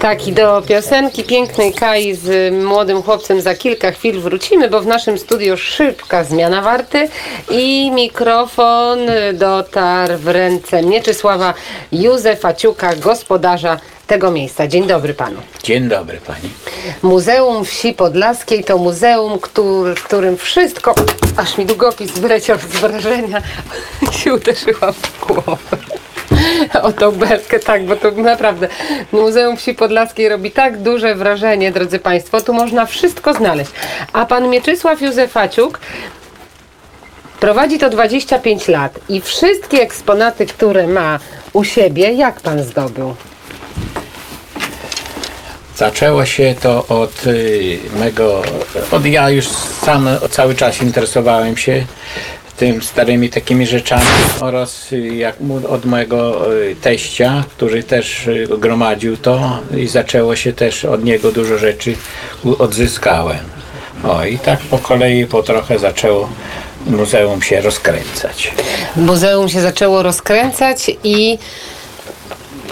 [0.00, 4.86] Tak, i do piosenki pięknej Kai z młodym chłopcem za kilka chwil wrócimy, bo w
[4.86, 7.08] naszym studiu szybka zmiana warty
[7.50, 8.98] i mikrofon
[9.34, 11.54] dotarł w ręce Mieczysława
[11.92, 14.66] Józefa Ciuka, gospodarza tego miejsca.
[14.66, 15.40] Dzień dobry panu.
[15.62, 16.50] Dzień dobry pani.
[17.02, 20.94] Muzeum Wsi Podlaskiej to muzeum, który, w którym wszystko,
[21.36, 23.42] aż mi długopis wyleciał z wrażenia,
[24.18, 25.99] się uderzyłam w głowę.
[26.90, 28.68] O tą belkę, tak, bo to naprawdę
[29.12, 32.40] Muzeum Wsi Podlaskiej robi tak duże wrażenie, drodzy Państwo.
[32.40, 33.70] Tu można wszystko znaleźć.
[34.12, 35.80] A pan Mieczysław Józefaciuk
[37.40, 41.18] prowadzi to 25 lat i wszystkie eksponaty, które ma
[41.52, 43.14] u siebie, jak pan zdobył?
[45.76, 48.42] Zaczęło się to od y, mego,
[48.90, 49.48] od ja już
[49.82, 51.84] sam cały czas interesowałem się
[52.60, 54.06] tym starymi takimi rzeczami
[54.40, 55.36] oraz jak,
[55.68, 61.32] od mojego y, teścia, który też y, gromadził to i zaczęło się też od niego
[61.32, 61.94] dużo rzeczy
[62.58, 63.44] odzyskałem.
[64.04, 66.28] O i tak po kolei po trochę zaczęło
[66.86, 68.52] muzeum się rozkręcać.
[68.96, 71.38] Muzeum się zaczęło rozkręcać i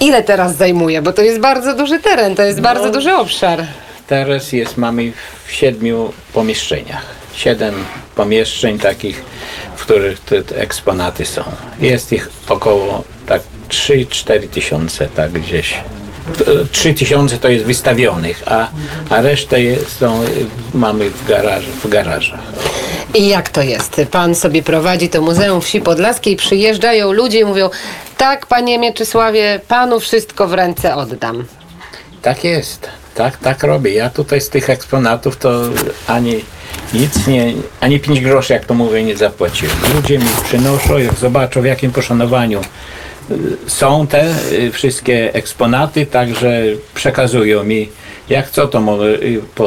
[0.00, 1.02] ile teraz zajmuje?
[1.02, 3.66] Bo to jest bardzo duży teren, to jest bardzo duży obszar.
[4.06, 5.12] Teraz jest, mamy
[5.46, 7.06] w siedmiu pomieszczeniach.
[7.34, 7.74] Siedem
[8.14, 9.24] pomieszczeń takich,
[9.80, 11.42] w których te, te eksponaty są.
[11.80, 15.74] Jest ich około tak 3-4 tysiące, tak gdzieś.
[16.38, 18.68] T- 3 tysiące to jest wystawionych, a,
[19.10, 20.20] a resztę jest, są,
[20.74, 22.40] mamy w, garaż, w garażach.
[23.14, 24.00] I jak to jest?
[24.10, 27.70] Pan sobie prowadzi to Muzeum Wsi Podlaskiej, przyjeżdżają ludzie i mówią
[28.16, 31.44] tak, panie Mieczysławie, panu wszystko w ręce oddam.
[32.22, 33.92] Tak jest, tak, tak robię.
[33.94, 35.60] Ja tutaj z tych eksponatów to
[36.06, 36.44] ani
[36.94, 39.76] nic nie, ani 5 groszy, jak to mówię, nie zapłaciłem.
[39.94, 42.60] Ludzie mi przynoszą, jak zobaczą w jakim poszanowaniu
[43.30, 46.62] y, są te y, wszystkie eksponaty, także
[46.94, 47.88] przekazują mi
[48.28, 49.04] jak co to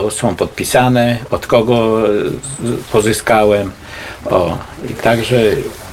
[0.07, 1.97] y, są podpisane, od kogo
[2.91, 3.71] pozyskałem.
[4.29, 4.57] O,
[4.89, 5.41] i także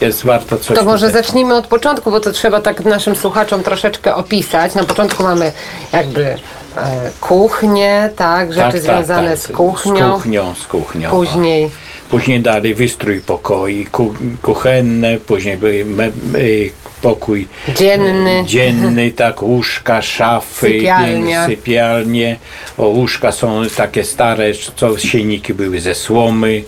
[0.00, 3.62] jest warto coś To może tutaj- zacznijmy od początku, bo to trzeba tak naszym słuchaczom
[3.62, 4.74] troszeczkę opisać.
[4.74, 5.52] Na początku mamy
[5.92, 6.36] jakby
[7.20, 10.18] kuchnię, tak, rzeczy związane z kuchnią.
[10.18, 11.10] Z kuchnią, z kuchnią.
[11.10, 11.70] Później
[12.10, 16.10] Później dali wystrój pokoi ku, kuchenne, później me,
[17.02, 18.42] pokój dzienny.
[18.46, 21.46] dzienny, tak, łóżka, szafy, Sypialnia.
[21.46, 22.36] sypialnie.
[22.78, 26.62] O, łóżka są takie stare, co sienniki były ze słomy.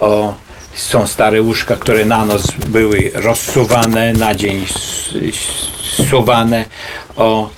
[0.00, 0.34] O,
[0.74, 4.66] są stare łóżka, które na noc były rozsuwane, na dzień
[5.82, 6.64] suwane.
[7.16, 7.50] O,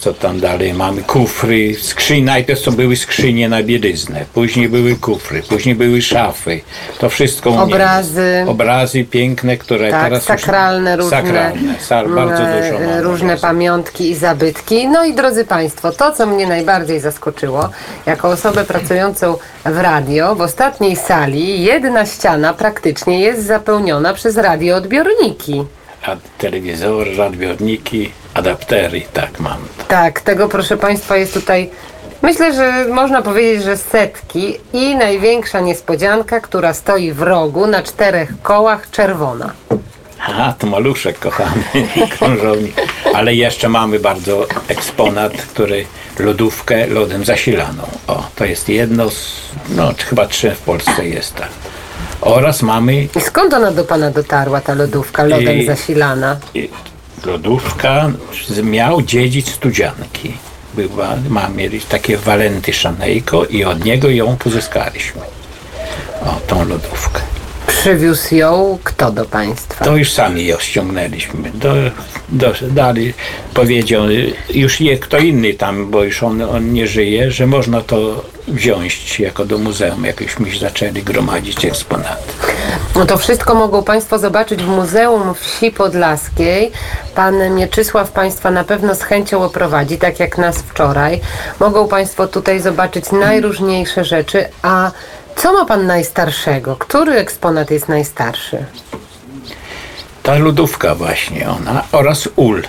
[0.00, 1.02] co tam dalej mamy?
[1.02, 2.24] Kufry, skrzynie.
[2.24, 6.60] Najpierw to były skrzynie na bieliznę, później były kufry, później były szafy.
[6.98, 8.44] To wszystko u Obrazy.
[8.46, 13.40] Obrazy piękne, które Tak, teraz już- sakralne różne, Sakralne, sa, bardzo e, dużo różne obrazów.
[13.42, 14.88] pamiątki i zabytki.
[14.88, 17.68] No i drodzy Państwo, to co mnie najbardziej zaskoczyło,
[18.06, 25.64] jako osobę pracującą w radio, w ostatniej sali jedna ściana praktycznie jest zapełniona przez radioodbiorniki.
[26.06, 29.58] A telewizory, radioodniki, adaptery, tak mam.
[29.88, 31.70] Tak, tego proszę Państwa jest tutaj,
[32.22, 38.30] myślę, że można powiedzieć, że setki i największa niespodzianka, która stoi w rogu na czterech
[38.42, 39.52] kołach czerwona.
[40.22, 41.62] Aha, to maluszek kochany,
[42.18, 42.74] krążownik.
[43.14, 45.84] Ale jeszcze mamy bardzo eksponat, który
[46.18, 47.82] lodówkę lodem zasilaną.
[48.06, 51.48] O, to jest jedno z, no chyba trzy w Polsce jest tak.
[52.20, 56.36] Oraz mamy I skąd ona do Pana dotarła, ta lodówka lodem I- zasilana?
[56.54, 56.70] i
[57.26, 58.12] lodówka,
[58.62, 60.32] miał dziedzic studzianki.
[60.74, 65.22] Była, ma, mieli takie walenty szanejko i od niego ją pozyskaliśmy.
[66.22, 67.20] O, tą lodówkę.
[67.66, 69.84] Przywiózł ją kto do Państwa?
[69.84, 71.50] To już sami ją ściągnęliśmy.
[71.54, 71.74] Do,
[72.28, 73.14] do, dali,
[73.54, 74.02] powiedział,
[74.54, 79.20] już je kto inny tam, bo już on, on nie żyje, że można to wziąć
[79.20, 82.32] jako do muzeum, jakbyśmy zaczęli gromadzić eksponaty.
[83.00, 86.72] No to wszystko mogą Państwo zobaczyć w Muzeum Wsi Podlaskiej.
[87.14, 91.20] Pan Mieczysław Państwa na pewno z chęcią oprowadzi, tak jak nas wczoraj.
[91.60, 94.48] Mogą Państwo tutaj zobaczyć najróżniejsze rzeczy.
[94.62, 94.90] A
[95.36, 96.76] co ma Pan najstarszego?
[96.76, 98.64] Który eksponat jest najstarszy?
[100.22, 102.62] Ta lodówka właśnie ona oraz ul.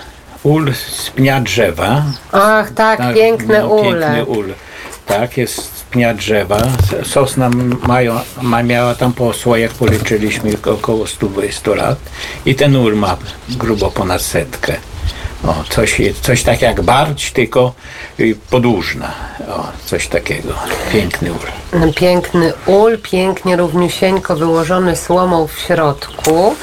[0.44, 2.04] Ul z pnia drzewa.
[2.32, 4.16] Ach, tak, Tak, piękne no, ule.
[4.16, 4.54] Piękny ul.
[5.06, 6.58] Tak, jest pnia drzewa.
[7.04, 7.50] Sosna
[7.88, 12.00] mają, ma, miała tam po słojach, policzyliśmy około 120 lat.
[12.46, 13.18] I ten ul ma
[13.50, 14.76] grubo ponad setkę.
[15.48, 17.74] O, coś, coś tak jak barć, tylko
[18.20, 19.12] y, podłużna.
[19.48, 20.54] O, coś takiego.
[20.94, 21.92] Piękny ul.
[21.96, 26.56] Piękny ul, pięknie równiusieńko wyłożony słomą w środku.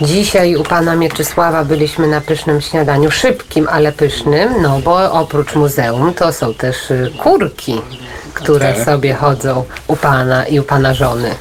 [0.00, 6.14] Dzisiaj u pana Mieczysława byliśmy na pysznym śniadaniu, szybkim, ale pysznym, no bo oprócz muzeum
[6.14, 7.80] to są też y, kurki,
[8.34, 11.34] które sobie chodzą u pana i u pana żony.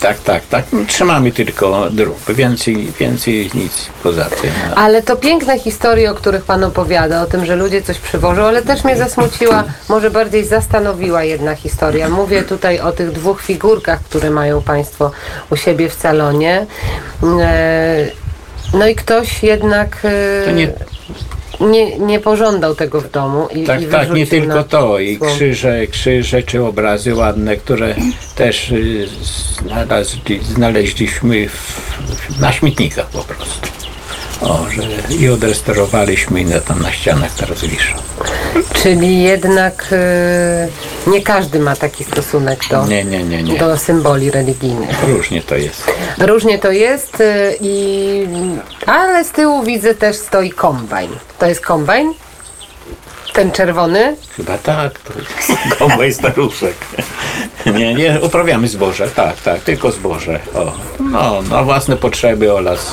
[0.00, 0.64] Tak, tak, tak.
[0.86, 2.32] Trzymamy tylko drób.
[2.34, 4.50] Więcej, więcej nic poza tym.
[4.70, 4.74] No.
[4.74, 8.62] Ale to piękne historie, o których Pan opowiada, o tym, że ludzie coś przywożą, ale
[8.62, 12.08] też mnie zasmuciła, może bardziej zastanowiła jedna historia.
[12.08, 15.10] Mówię tutaj o tych dwóch figurkach, które mają Państwo
[15.50, 16.66] u siebie w salonie.
[17.40, 18.06] E,
[18.74, 20.72] No i ktoś jednak e, To nie-
[21.60, 23.48] nie, nie pożądał tego w domu.
[23.54, 24.98] I, Tak, i tak, nie tylko to.
[24.98, 25.30] I słom.
[25.30, 27.94] krzyże, krzyże czy obrazy ładne, które
[28.34, 29.08] też y,
[29.64, 33.68] znaleźli, znaleźliśmy w, na śmietnikach po prostu.
[34.40, 37.94] O, że i odrestaurowaliśmy i na, tam na ścianach teraz wiszą.
[38.72, 40.68] Czyli jednak e,
[41.06, 43.58] nie każdy ma taki stosunek do, Nie, nie, nie, nie.
[43.58, 45.08] do symboli religijnych.
[45.08, 45.92] Różnie to jest.
[46.18, 48.26] Różnie to jest, y, i,
[48.86, 51.10] ale z tyłu widzę też stoi kombajn.
[51.38, 52.14] To jest kombajn?
[53.32, 54.16] Ten czerwony?
[54.36, 56.74] Chyba tak, to jest kombaj staruszek.
[57.66, 60.40] Nie, nie, uprawiamy zboże, tak, tak, tylko zboże.
[60.54, 62.92] O, no, na własne potrzeby oraz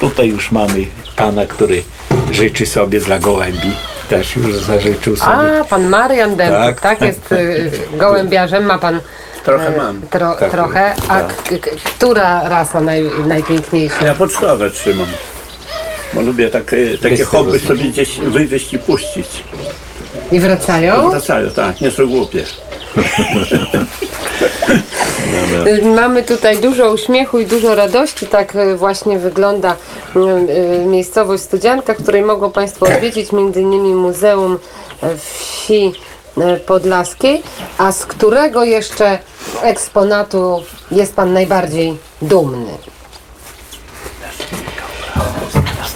[0.00, 0.86] tutaj już mamy
[1.16, 1.82] pana, który
[2.30, 3.72] życzy sobie dla gołębi.
[4.08, 5.32] Też już zażyczył sobie.
[5.60, 7.08] A, pan Marian Dębczyk, tak, Tak.
[7.08, 9.00] jest y, gołębiarzem, ma pan
[9.44, 10.00] Trochę e, mam.
[10.10, 10.94] Tro, Tak, trochę.
[11.08, 11.42] A tak.
[11.42, 14.06] k- k- która rasa naj, najpiękniejsza?
[14.06, 15.06] Ja pocztowe trzymam.
[16.12, 17.76] Bo lubię takie, takie Wiesz, hobby rozumiem.
[17.78, 19.44] sobie gdzieś wywieźć i puścić.
[20.32, 21.10] I wracają?
[21.10, 22.44] Wracają, tak, nie są głupie.
[25.94, 28.26] Mamy tutaj dużo uśmiechu i dużo radości.
[28.26, 29.76] Tak y, właśnie wygląda
[30.16, 33.96] y, miejscowość Studzianka, której mogą Państwo odwiedzić m.in.
[33.96, 34.58] Muzeum y,
[35.18, 35.92] Wsi
[36.66, 37.42] Podlaskiej.
[37.78, 39.18] A z którego jeszcze
[39.62, 42.72] eksponatu jest Pan najbardziej dumny?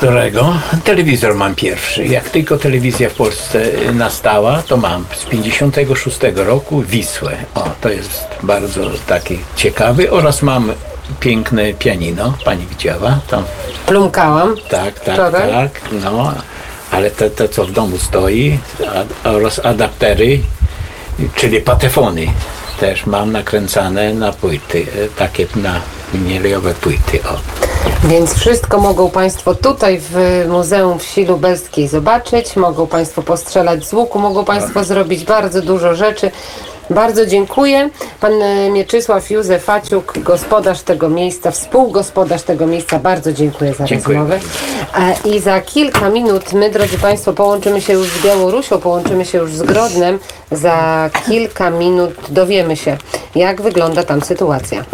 [0.01, 0.55] Którego?
[0.85, 2.07] Telewizor mam pierwszy.
[2.07, 7.37] Jak tylko telewizja w Polsce nastała, to mam z 56 roku Wisłę.
[7.55, 10.11] O, to jest bardzo taki ciekawy.
[10.11, 10.73] Oraz mam
[11.21, 13.45] piękne pianino, pani widziała, tam
[13.87, 14.55] Plumkałam.
[14.69, 15.51] Tak, tak, Wczoraj?
[15.51, 15.81] tak.
[16.05, 16.35] No,
[16.91, 18.59] ale te, te co w domu stoi
[19.25, 20.41] a, oraz adaptery,
[21.35, 22.27] czyli patefony
[22.81, 25.81] też mam nakręcane na płyty, e, takie na
[26.15, 27.21] winylowe płyty.
[27.25, 27.70] O.
[28.05, 34.19] Więc wszystko mogą Państwo tutaj w Muzeum Wsi Lubelskiej zobaczyć, mogą Państwo postrzelać z łuku,
[34.19, 36.31] mogą Państwo zrobić bardzo dużo rzeczy.
[36.91, 37.91] Bardzo dziękuję.
[38.21, 44.19] Pan e, Mieczysław Józef Faciuk, gospodarz tego miejsca, współgospodarz tego miejsca, bardzo dziękuję za Dziękuję
[44.19, 44.41] rozmowę.
[44.99, 49.39] E, I za kilka minut my, drodzy Państwo, połączymy się już z Białorusią, połączymy się
[49.39, 50.19] już z Grodnem.
[50.53, 52.97] Za kilka minut dowiemy się,
[53.35, 54.85] jak wygląda tam sytuacja.